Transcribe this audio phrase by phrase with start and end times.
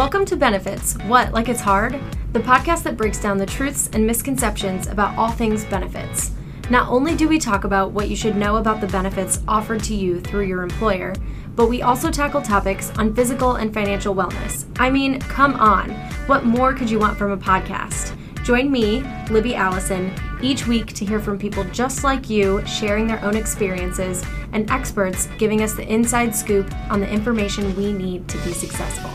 [0.00, 2.00] Welcome to Benefits What, Like It's Hard?
[2.32, 6.30] The podcast that breaks down the truths and misconceptions about all things benefits.
[6.70, 9.94] Not only do we talk about what you should know about the benefits offered to
[9.94, 11.14] you through your employer,
[11.54, 14.64] but we also tackle topics on physical and financial wellness.
[14.78, 15.90] I mean, come on,
[16.24, 18.16] what more could you want from a podcast?
[18.42, 23.22] Join me, Libby Allison, each week to hear from people just like you sharing their
[23.22, 28.38] own experiences and experts giving us the inside scoop on the information we need to
[28.38, 29.10] be successful.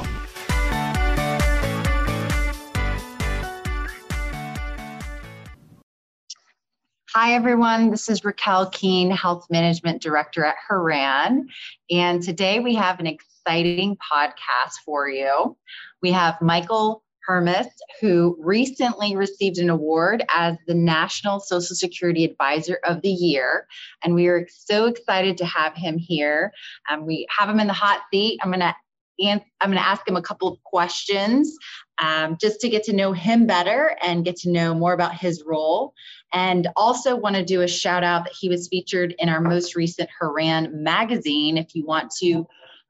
[7.25, 7.89] Hi, everyone.
[7.89, 11.47] This is Raquel Keene, Health Management Director at Horan.
[11.89, 15.57] And today we have an exciting podcast for you.
[16.03, 17.65] We have Michael Hermes,
[17.99, 23.65] who recently received an award as the National Social Security Advisor of the Year.
[24.03, 26.53] And we are so excited to have him here.
[26.91, 28.39] Um, we have him in the hot seat.
[28.43, 28.75] I'm going to
[29.21, 31.57] I'm going to ask him a couple of questions
[31.99, 35.43] um, just to get to know him better and get to know more about his
[35.45, 35.93] role.
[36.33, 39.75] And also want to do a shout out that he was featured in our most
[39.75, 41.57] recent Horan magazine.
[41.57, 42.45] If you want to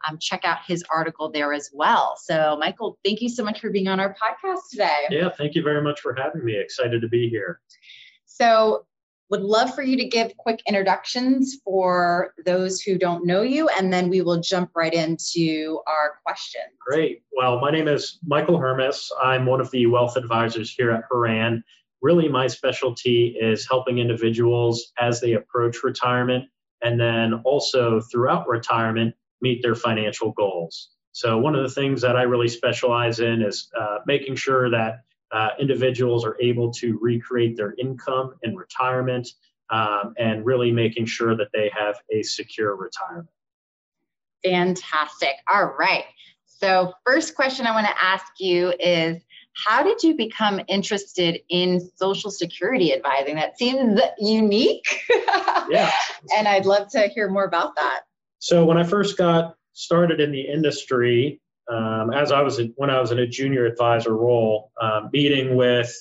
[0.08, 2.16] um, check out his article there as well.
[2.22, 5.06] So, Michael, thank you so much for being on our podcast today.
[5.10, 6.56] Yeah, thank you very much for having me.
[6.58, 7.60] Excited to be here.
[8.26, 8.86] So,
[9.30, 13.92] would love for you to give quick introductions for those who don't know you, and
[13.92, 16.66] then we will jump right into our questions.
[16.80, 17.24] Great.
[17.36, 19.10] Well, my name is Michael Hermes.
[19.22, 21.64] I'm one of the wealth advisors here at Horan.
[22.02, 26.46] Really, my specialty is helping individuals as they approach retirement
[26.84, 30.90] and then also throughout retirement meet their financial goals.
[31.14, 35.00] So, one of the things that I really specialize in is uh, making sure that
[35.32, 39.28] uh, individuals are able to recreate their income in retirement
[39.70, 43.28] um, and really making sure that they have a secure retirement.
[44.44, 45.36] Fantastic.
[45.52, 46.06] All right.
[46.46, 49.22] So, first question I want to ask you is
[49.56, 53.36] How did you become interested in Social Security advising?
[53.36, 54.86] That seems unique.
[55.70, 55.92] yeah.
[56.38, 58.02] and I'd love to hear more about that.
[58.40, 63.00] So, when I first got started in the industry, um, as I was when I
[63.00, 65.94] was in a junior advisor role, um, meeting with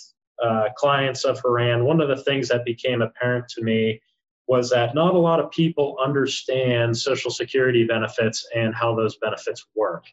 [0.42, 4.00] uh, clients of Horan, one of the things that became apparent to me
[4.46, 9.66] was that not a lot of people understand Social Security benefits and how those benefits
[9.74, 10.04] work.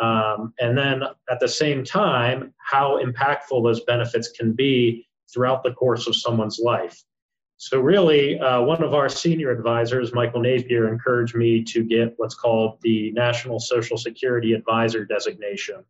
[0.00, 5.72] Um, and then at the same time, how impactful those benefits can be throughout the
[5.72, 7.02] course of someone's life.
[7.60, 12.36] So, really, uh, one of our senior advisors, Michael Napier, encouraged me to get what's
[12.36, 15.82] called the National Social Security Advisor designation,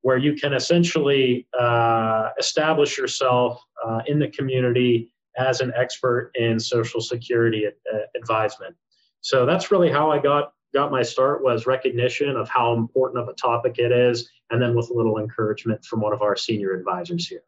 [0.00, 6.58] where you can essentially uh, establish yourself uh, in the community as an expert in
[6.58, 8.74] Social Security uh, advisement.
[9.20, 13.28] So, that's really how I got got my start was recognition of how important of
[13.28, 16.72] a topic it is and then with a little encouragement from one of our senior
[16.72, 17.44] advisors here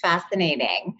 [0.00, 0.96] fascinating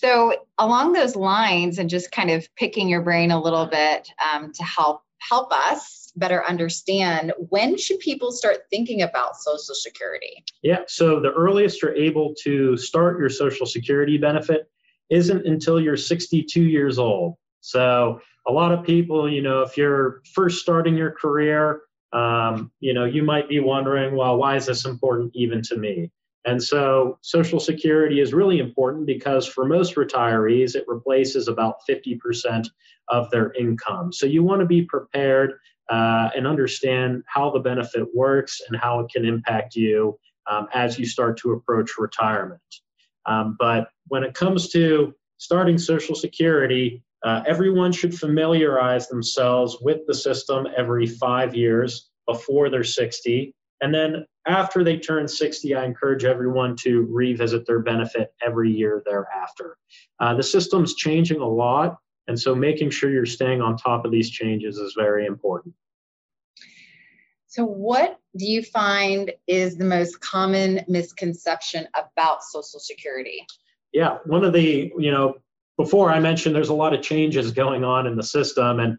[0.00, 4.52] so, along those lines, and just kind of picking your brain a little bit um,
[4.52, 10.44] to help help us better understand when should people start thinking about social security?
[10.62, 14.70] Yeah so the earliest you're able to start your social security benefit
[15.10, 17.34] isn't until you're 62 years old.
[17.60, 21.80] So a lot of people you know if you're first starting your career
[22.12, 26.12] um, you know you might be wondering well why is this important even to me
[26.48, 32.66] and so Social Security is really important because for most retirees, it replaces about 50%
[33.08, 34.14] of their income.
[34.14, 35.52] So you want to be prepared
[35.90, 40.18] uh, and understand how the benefit works and how it can impact you
[40.50, 42.62] um, as you start to approach retirement.
[43.26, 49.98] Um, but when it comes to starting Social Security, uh, everyone should familiarize themselves with
[50.06, 53.54] the system every five years before they're 60.
[53.82, 59.02] And then after they turn 60, I encourage everyone to revisit their benefit every year
[59.04, 59.76] thereafter.
[60.18, 64.10] Uh, the system's changing a lot, and so making sure you're staying on top of
[64.10, 65.74] these changes is very important.
[67.46, 73.46] So, what do you find is the most common misconception about Social Security?
[73.92, 75.34] Yeah, one of the, you know,
[75.76, 78.98] before I mentioned there's a lot of changes going on in the system, and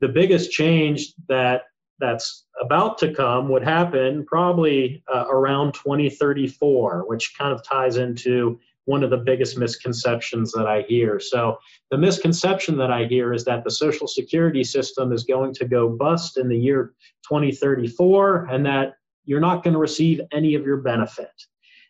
[0.00, 1.64] the biggest change that
[2.00, 8.58] that's about to come would happen probably uh, around 2034, which kind of ties into
[8.86, 11.20] one of the biggest misconceptions that I hear.
[11.20, 11.58] So,
[11.90, 15.88] the misconception that I hear is that the Social Security system is going to go
[15.88, 16.94] bust in the year
[17.28, 18.94] 2034 and that
[19.24, 21.30] you're not going to receive any of your benefit.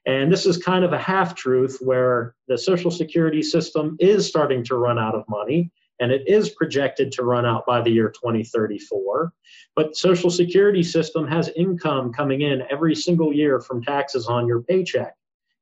[0.07, 4.65] And this is kind of a half truth where the Social Security system is starting
[4.65, 8.09] to run out of money and it is projected to run out by the year
[8.09, 9.33] 2034.
[9.77, 14.63] But Social Security system has income coming in every single year from taxes on your
[14.63, 15.15] paycheck.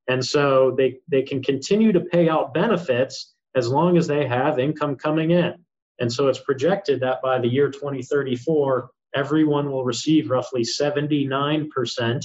[0.06, 4.58] And so they, they can continue to pay out benefits as long as they have
[4.58, 5.54] income coming in.
[5.98, 12.24] And so it's projected that by the year 2034, everyone will receive roughly 79%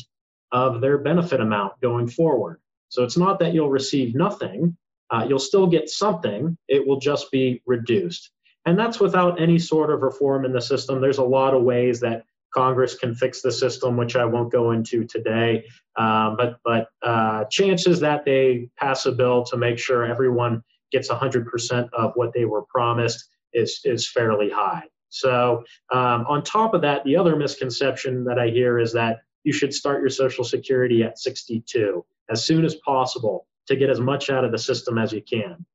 [0.52, 2.62] of their benefit amount going forward.
[2.90, 4.78] So it's not that you'll receive nothing,
[5.14, 8.32] uh, you'll still get something, it will just be reduced.
[8.66, 11.00] And that's without any sort of reform in the system.
[11.00, 12.24] There's a lot of ways that
[12.54, 15.66] Congress can fix the system, which I won't go into today.
[15.98, 21.10] Um, but but uh, chances that they pass a bill to make sure everyone gets
[21.10, 24.84] 100% of what they were promised is is fairly high.
[25.10, 29.54] So um, on top of that, the other misconception that I hear is that you
[29.54, 34.30] should start your Social Security at 62 as soon as possible to get as much
[34.30, 35.66] out of the system as you can.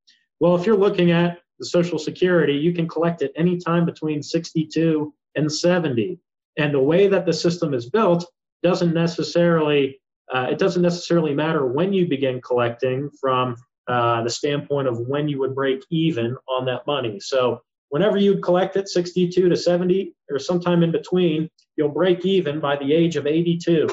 [0.41, 5.13] Well, if you're looking at the Social Security, you can collect it anytime between 62
[5.35, 6.19] and 70.
[6.57, 8.27] And the way that the system is built
[8.63, 10.01] doesn't necessarily
[10.33, 13.57] uh, it doesn't necessarily matter when you begin collecting from
[13.89, 17.19] uh, the standpoint of when you would break even on that money.
[17.19, 22.61] So whenever you collect it, 62 to 70 or sometime in between, you'll break even
[22.61, 23.89] by the age of 82.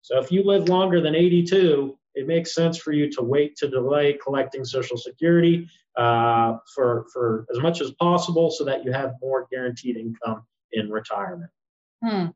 [0.00, 3.68] So if you live longer than 82, it makes sense for you to wait to
[3.68, 9.12] delay collecting Social Security uh, for, for as much as possible so that you have
[9.20, 11.50] more guaranteed income in retirement.
[12.02, 12.26] Hmm.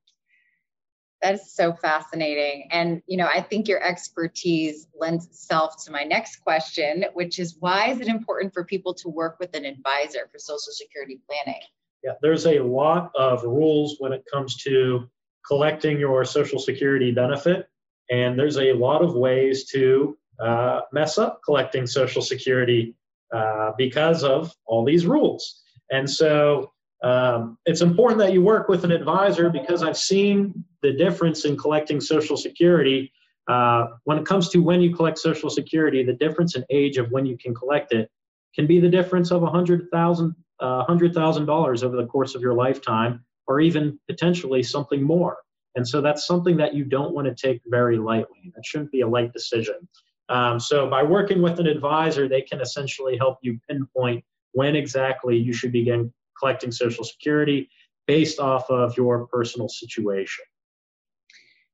[1.23, 2.69] That is so fascinating.
[2.71, 7.57] And, you know, I think your expertise lends itself to my next question, which is
[7.59, 11.61] why is it important for people to work with an advisor for Social Security planning?
[12.05, 15.09] Yeah, there's a lot of rules when it comes to
[15.47, 17.70] collecting your Social Security benefit.
[18.11, 22.95] And there's a lot of ways to uh, mess up collecting Social Security
[23.33, 25.63] uh, because of all these rules.
[25.91, 26.73] And so
[27.03, 31.57] um, it's important that you work with an advisor because I've seen the difference in
[31.57, 33.13] collecting Social Security.
[33.49, 37.11] Uh, when it comes to when you collect Social Security, the difference in age of
[37.11, 38.11] when you can collect it
[38.55, 43.61] can be the difference of 100,000 uh, $100,000 over the course of your lifetime, or
[43.61, 45.39] even potentially something more.
[45.77, 48.53] And so that's something that you don't want to take very lightly.
[48.55, 49.89] That shouldn't be a light decision.
[50.29, 55.37] Um, so by working with an advisor, they can essentially help you pinpoint when exactly
[55.37, 57.69] you should begin collecting Social Security
[58.07, 60.45] based off of your personal situation.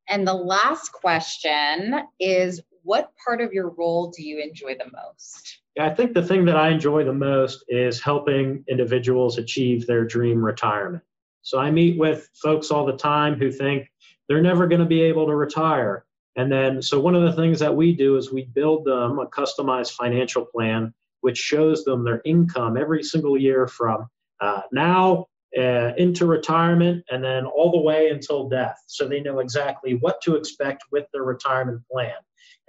[0.09, 5.61] And the last question is what part of your role do you enjoy the most?
[5.77, 10.05] Yeah, I think the thing that I enjoy the most is helping individuals achieve their
[10.05, 11.03] dream retirement.
[11.47, 13.87] So I meet with folks all the time who think
[14.29, 16.05] they're never going to be able to retire.
[16.35, 19.27] And then, so one of the things that we do is we build them a
[19.27, 24.09] customized financial plan which shows them their income every single year from
[24.41, 25.27] uh, now
[25.57, 28.77] uh, into retirement and then all the way until death.
[28.87, 32.15] So they know exactly what to expect with their retirement plan.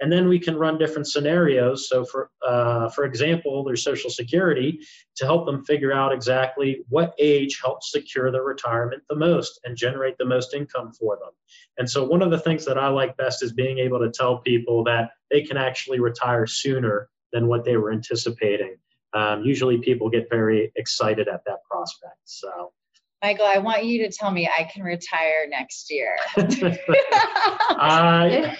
[0.00, 1.88] And then we can run different scenarios.
[1.88, 4.78] So, for uh, for example, there's Social Security
[5.16, 9.76] to help them figure out exactly what age helps secure their retirement the most and
[9.76, 11.30] generate the most income for them.
[11.78, 14.38] And so, one of the things that I like best is being able to tell
[14.38, 18.76] people that they can actually retire sooner than what they were anticipating
[19.14, 22.18] um, usually people get very excited at that prospect.
[22.24, 22.72] So,
[23.22, 26.16] Michael, I want you to tell me I can retire next year.
[26.36, 26.42] uh,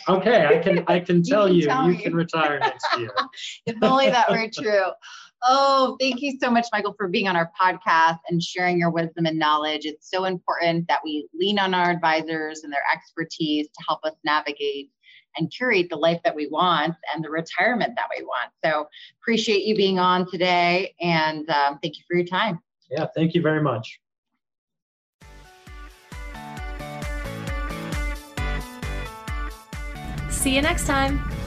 [0.08, 3.10] okay, I can I can tell you you, can, tell you can retire next year.
[3.66, 4.86] if only that were true.
[5.46, 9.26] Oh, thank you so much, Michael, for being on our podcast and sharing your wisdom
[9.26, 9.84] and knowledge.
[9.84, 14.14] It's so important that we lean on our advisors and their expertise to help us
[14.24, 14.90] navigate
[15.36, 18.50] and curate the life that we want and the retirement that we want.
[18.64, 18.88] So
[19.22, 22.58] appreciate you being on today and um, thank you for your time.
[22.90, 24.00] Yeah, thank you very much.
[30.38, 31.37] See you next time.